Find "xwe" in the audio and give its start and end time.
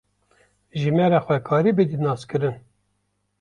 1.25-1.37